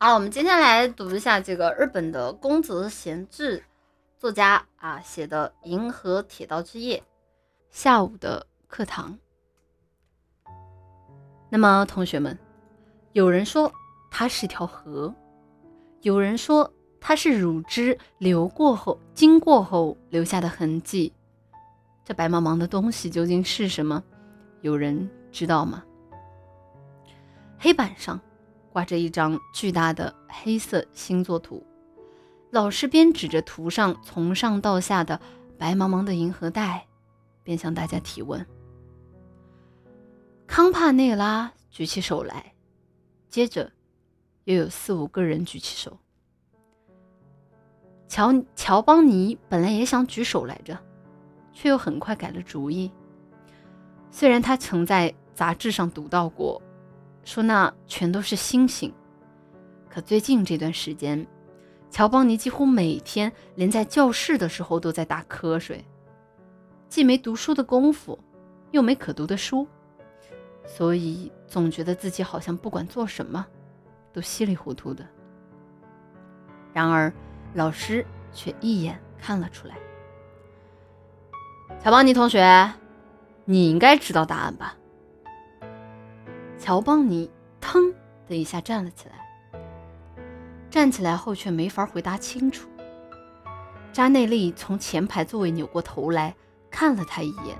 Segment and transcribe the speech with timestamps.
[0.00, 3.64] 好，我们今天来读一下这个日本的宫泽贤治
[4.16, 6.98] 作家啊写的《银河铁道之夜》
[7.68, 9.18] 下午的课堂。
[11.50, 12.38] 那么，同学们，
[13.12, 13.72] 有人说
[14.08, 15.12] 它是条河，
[16.02, 21.12] 有人说它是乳汁流过后、经过后留下的痕迹。
[22.04, 24.00] 这白茫茫的东西究竟是什么？
[24.60, 25.82] 有人知道吗？
[27.58, 28.20] 黑板上。
[28.72, 31.66] 挂着一张巨大的黑色星座图，
[32.50, 35.20] 老师边指着图上从上到下的
[35.56, 36.86] 白茫茫的银河带，
[37.42, 38.46] 边向大家提问。
[40.46, 42.54] 康帕内拉举起手来，
[43.28, 43.72] 接着
[44.44, 45.98] 又有四五个人举起手。
[48.06, 50.78] 乔乔邦尼本来也想举手来着，
[51.52, 52.90] 却又很快改了主意。
[54.10, 56.62] 虽然他曾在杂志上读到过。
[57.28, 58.90] 说那全都是星星，
[59.90, 61.26] 可最近这段时间，
[61.90, 65.84] 乔邦尼几乎每天连在教室的时候都在打瞌睡，
[66.88, 68.18] 既没读书的功夫，
[68.70, 69.68] 又没可读的书，
[70.64, 73.46] 所以总觉得自己好像不管做什么，
[74.10, 75.06] 都稀里糊涂的。
[76.72, 77.12] 然而
[77.52, 79.76] 老师却一眼看了出来，
[81.78, 82.72] 乔邦尼同学，
[83.44, 84.77] 你应该知道答案吧？
[86.58, 87.94] 乔邦尼腾
[88.26, 89.24] 的一下站了起来，
[90.68, 92.68] 站起来后却没法回答清楚。
[93.92, 96.34] 扎内利从前排座位扭过头来
[96.70, 97.56] 看了他一眼，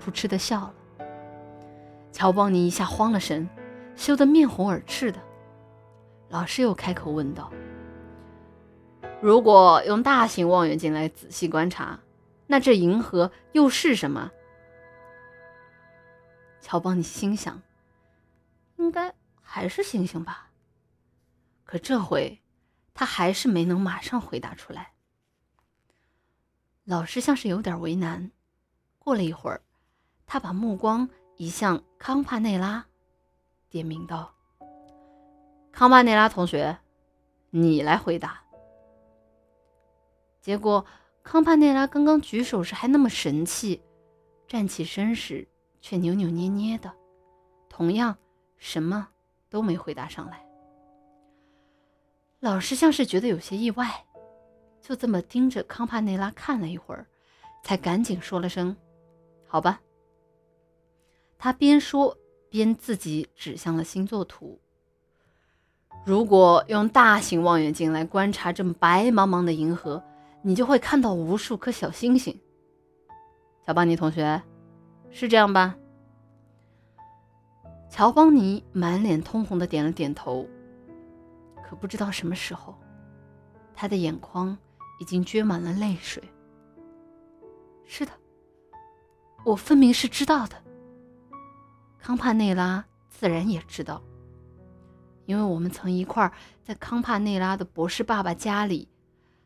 [0.00, 0.74] 扑哧的笑了。
[2.12, 3.48] 乔邦尼一下慌了神，
[3.94, 5.20] 羞得面红耳赤的。
[6.30, 7.52] 老师又开口问道
[9.20, 12.00] ：“如果用大型望远镜来仔细观察，
[12.46, 14.30] 那这银河又是什么？”
[16.60, 17.60] 乔邦尼心想。
[18.84, 20.50] 应该还是星星吧。
[21.64, 22.42] 可这回，
[22.92, 24.92] 他还是没能马上回答出来。
[26.84, 28.30] 老师像是有点为难。
[28.98, 29.62] 过了一会儿，
[30.26, 32.84] 他把目光移向康帕内拉，
[33.70, 34.34] 点名道
[35.72, 36.78] ：“康帕内拉同学，
[37.48, 38.42] 你来回答。”
[40.42, 40.84] 结果，
[41.22, 43.82] 康帕内拉刚刚举手时还那么神气，
[44.46, 45.48] 站起身时
[45.80, 46.94] 却扭扭捏捏的，
[47.70, 48.14] 同样。
[48.64, 49.06] 什么
[49.50, 50.42] 都没回答上来。
[52.40, 54.06] 老师像是觉得有些意外，
[54.80, 57.06] 就这么盯着康帕内拉看了一会儿，
[57.62, 58.74] 才赶紧说了声
[59.46, 59.82] ：“好吧。”
[61.36, 62.16] 他边说
[62.48, 64.58] 边自己指向了星座图。
[66.06, 70.02] 如果用大型望远镜来观察这么白茫茫的银河，
[70.40, 72.40] 你就会看到无数颗小星星。
[73.66, 74.42] 小邦尼同学，
[75.10, 75.76] 是这样吧？
[77.96, 80.48] 乔邦尼满脸通红的点了点头，
[81.62, 82.74] 可不知道什么时候，
[83.72, 84.58] 他的眼眶
[84.98, 86.20] 已经撅满了泪水。
[87.84, 88.10] 是的，
[89.44, 90.56] 我分明是知道的。
[92.00, 94.02] 康帕内拉自然也知道，
[95.24, 96.32] 因为我们曾一块儿
[96.64, 98.88] 在康帕内拉的博士爸爸家里，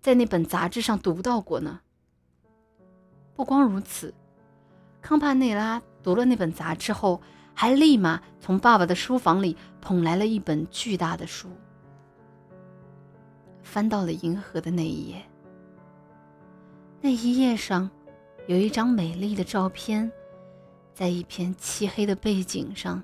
[0.00, 1.80] 在那本杂志上读到过呢。
[3.34, 4.14] 不光如此，
[5.02, 7.20] 康帕内拉读了那本杂志后。
[7.54, 11.48] 还立马从爸爸的书房里捧来了一本巨大的书，
[13.62, 15.22] 翻到了银河的那一页。
[17.00, 17.90] 那一页上
[18.46, 20.10] 有一张美丽的照片，
[20.94, 23.02] 在一片漆黑的背景上，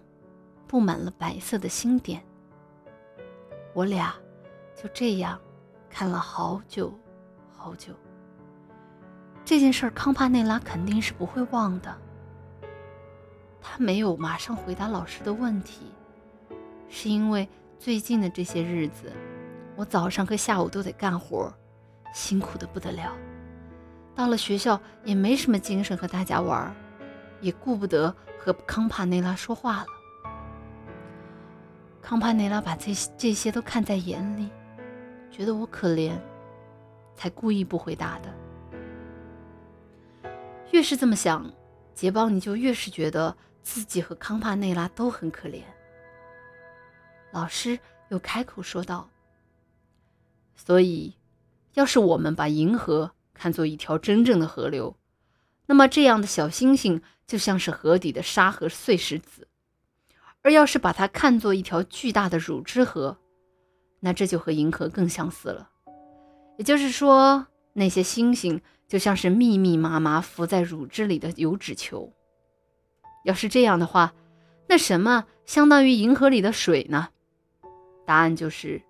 [0.66, 2.22] 布满了白色的星点。
[3.74, 4.14] 我俩
[4.74, 5.38] 就这样
[5.90, 6.92] 看了好久
[7.54, 7.92] 好久。
[9.44, 11.96] 这件事康帕内拉肯定是不会忘的。
[13.69, 15.81] 他没有马上回答老师的问题，
[16.88, 17.49] 是因为
[17.81, 19.12] 最近的这些日子，
[19.75, 21.53] 我早上和下午都得干活，
[22.15, 23.12] 辛苦的不得了。
[24.15, 26.72] 到了学校也没什么精神和大家玩，
[27.41, 29.87] 也顾不得和康帕内拉说话了。
[32.00, 34.48] 康帕内拉把这这些都看在眼里，
[35.28, 36.12] 觉得我可怜，
[37.16, 38.33] 才故意不回答的。
[40.71, 41.51] 越是这么想，
[41.95, 43.36] 杰邦尼就越是觉得。
[43.66, 45.60] 自己和康帕内拉都很可怜。
[47.33, 47.77] 老师
[48.10, 49.10] 又开口说道
[50.54, 51.13] ：“所以，
[51.74, 54.97] 要是我们把银河看作一条真正的河流，
[55.66, 59.42] 那么这样的小星星就像是河底的沙和碎石子；
[60.42, 63.19] 而要是把它看作一条巨大的乳汁河，
[63.98, 65.69] 那这就和银河更相似了。
[66.57, 72.12] 也就是说，那些星星就像是密密麻麻浮在乳汁里的油脂球。”
[73.26, 74.14] 要是这样的话，
[74.68, 77.08] 那什么相当于银河里的水呢？
[78.04, 78.80] 答案就是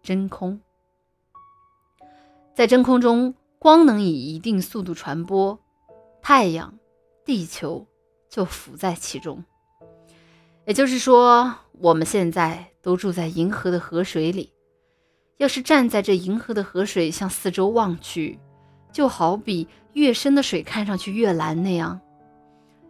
[0.00, 0.60] 真空。
[2.54, 5.58] 在真空中，光能以一定速度传播，
[6.22, 6.72] 太阳、
[7.24, 7.84] 地球
[8.30, 9.42] 就浮在其中。
[10.66, 14.52] 也就是说，我们现在都住在银河的河水里。
[15.38, 18.38] 要是站在这银河的河水向四周望去，
[18.92, 22.00] 就好比越深的水看上去越蓝那样。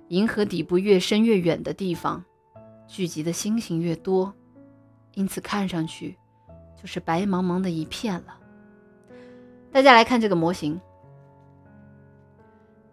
[0.08, 2.24] 银河底部越深越远的地方，
[2.86, 4.32] 聚集的星星越多，
[5.14, 6.16] 因此看上去
[6.80, 8.38] 就是白茫茫的一片了。
[9.72, 10.80] 大家来看这个模型，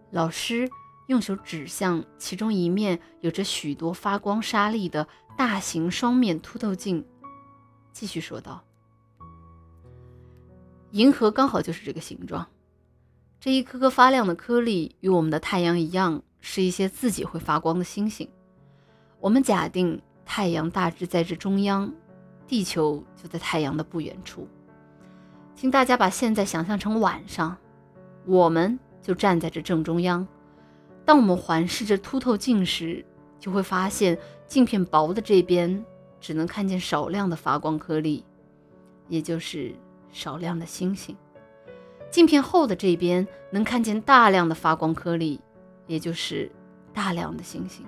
[0.10, 0.69] 老师
[1.08, 7.06] 用手指向其中一面有着许多发光沙粒的大型双面凸透镜，
[7.92, 8.63] 继续说道。
[10.92, 12.48] 银河刚好就是这个形状，
[13.40, 18.29] 这一颗颗发亮的颗粒与我们的太阳一样，是一些自己会发光的星星。
[19.19, 21.89] 我们假定太阳大致在这中央，
[22.45, 24.45] 地球就在太阳的不远处。
[25.55, 27.55] 请大家把现在想象成晚上，
[28.25, 30.27] 我们就站在这正中央。
[31.05, 33.05] 当我们环视着凸透镜时，
[33.39, 34.17] 就会发现
[34.47, 35.85] 镜片薄的这边
[36.19, 38.25] 只能看见少量的发光颗粒，
[39.07, 39.73] 也就是。
[40.13, 41.15] 少量的星星，
[42.09, 45.39] 镜片厚的这边能看见大量的发光颗粒，
[45.91, 46.49] 也就是
[46.93, 47.85] 大量的星星。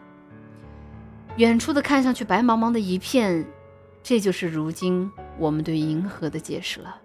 [1.38, 3.47] 远处的看上去白茫茫的一片，
[4.03, 5.09] 这就是如今
[5.39, 7.00] 我们对银河的解释了。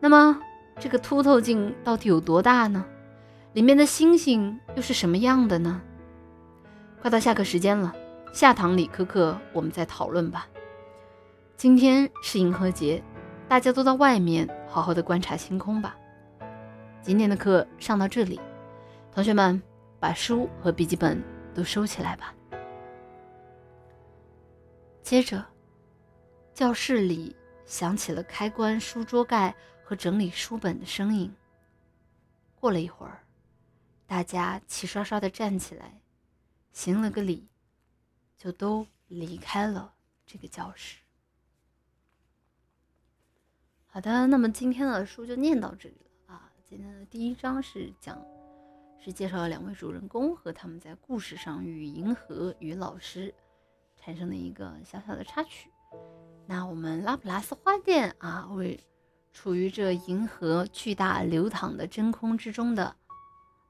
[0.00, 0.40] 那么，
[0.80, 2.84] 这个凸透镜到底有多大呢？
[3.52, 5.80] 里面的星星又是什么样的呢？
[7.00, 7.94] 快到下课时间了，
[8.32, 10.48] 下堂理科课我们再讨论吧。
[11.56, 13.00] 今天是银河节。
[13.48, 15.96] 大家都到外面好好的观察星空吧。
[17.02, 18.40] 今天的课上到这里，
[19.12, 19.60] 同学们
[19.98, 21.22] 把书和笔记本
[21.54, 22.34] 都收起来吧。
[25.02, 25.44] 接着，
[26.54, 27.34] 教室里
[27.66, 31.34] 响起了开关书桌盖和整理书本的声音。
[32.54, 33.24] 过了一会儿，
[34.06, 36.00] 大家齐刷刷的站起来，
[36.72, 37.48] 行了个礼，
[38.36, 39.92] 就都离开了
[40.24, 40.98] 这个教室。
[43.86, 45.96] 好的，那么今天的书就念到这里
[46.26, 46.52] 了啊。
[46.64, 48.16] 今天的第一章是讲，
[49.02, 53.34] 是介绍了两位主人公和他们在故事上与银河与老师
[53.96, 55.70] 产生的一个小小的插曲。
[56.46, 58.78] 那我们拉普拉斯花店啊，为
[59.32, 62.84] 处于这银河巨大流淌的真空之中的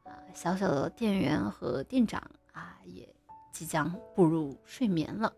[0.03, 2.21] 啊小小的店员和店长
[2.53, 3.09] 啊，也
[3.53, 5.33] 即将步入睡眠了。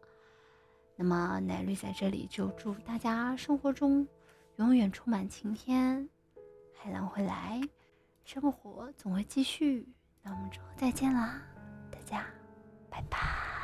[0.96, 4.08] 那么奶绿在这里就祝大家生活中。
[4.56, 6.08] 永远充满晴天，
[6.74, 7.58] 海浪会来，
[8.24, 9.88] 生活总会继续。
[10.22, 11.42] 那我们之后再见啦，
[11.90, 12.24] 大家，
[12.88, 13.61] 拜拜。